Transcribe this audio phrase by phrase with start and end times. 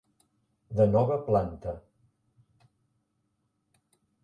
[0.79, 1.75] De nova planta.